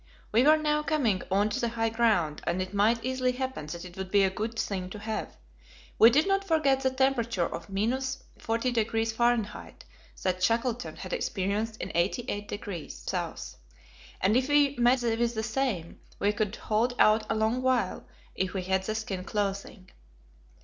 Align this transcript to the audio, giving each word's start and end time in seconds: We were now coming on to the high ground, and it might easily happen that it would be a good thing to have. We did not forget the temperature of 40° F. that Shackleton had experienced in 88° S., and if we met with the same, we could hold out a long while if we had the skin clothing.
We 0.31 0.41
were 0.41 0.57
now 0.57 0.81
coming 0.81 1.21
on 1.29 1.49
to 1.49 1.59
the 1.59 1.69
high 1.69 1.89
ground, 1.89 2.41
and 2.47 2.59
it 2.59 2.73
might 2.73 3.05
easily 3.05 3.33
happen 3.33 3.67
that 3.67 3.85
it 3.85 3.95
would 3.95 4.09
be 4.09 4.23
a 4.23 4.31
good 4.31 4.57
thing 4.57 4.89
to 4.89 4.97
have. 4.97 5.37
We 5.99 6.09
did 6.09 6.27
not 6.27 6.43
forget 6.43 6.81
the 6.81 6.89
temperature 6.89 7.45
of 7.45 7.67
40° 7.67 9.13
F. 9.19 9.73
that 10.23 10.41
Shackleton 10.41 10.95
had 10.95 11.13
experienced 11.13 11.77
in 11.79 11.89
88° 11.89 13.13
S., 13.13 13.57
and 14.21 14.35
if 14.35 14.49
we 14.49 14.75
met 14.79 15.03
with 15.03 15.35
the 15.35 15.43
same, 15.43 15.99
we 16.17 16.33
could 16.33 16.55
hold 16.55 16.95
out 16.97 17.27
a 17.29 17.35
long 17.35 17.61
while 17.61 18.03
if 18.33 18.55
we 18.55 18.63
had 18.63 18.81
the 18.81 18.95
skin 18.95 19.23
clothing. 19.23 19.91